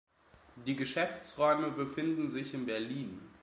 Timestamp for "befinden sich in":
1.69-2.65